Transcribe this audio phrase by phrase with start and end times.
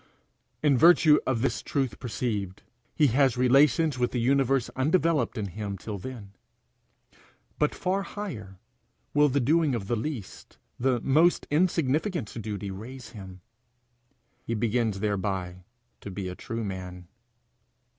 [0.63, 2.63] In virtue of this truth perceived,
[2.95, 6.31] he has relations with the universe undeveloped in him till then.
[7.59, 8.57] But far higher
[9.13, 13.41] will the doing of the least, the most insignificant duty raise him.
[14.43, 15.65] He begins thereby
[15.99, 17.07] to be a true man.